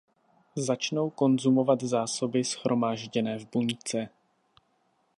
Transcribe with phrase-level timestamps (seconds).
[0.55, 4.09] Začnou konzumovat zásoby shromážděné v buňce.